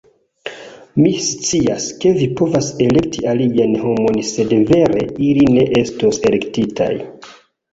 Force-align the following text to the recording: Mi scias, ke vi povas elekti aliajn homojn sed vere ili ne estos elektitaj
Mi 1.01 1.09
scias, 1.25 1.85
ke 2.05 2.13
vi 2.15 2.27
povas 2.39 2.69
elekti 2.85 3.23
aliajn 3.33 3.75
homojn 3.83 4.19
sed 4.31 4.57
vere 4.73 5.07
ili 5.29 5.47
ne 5.59 5.67
estos 5.83 6.23
elektitaj 6.33 6.93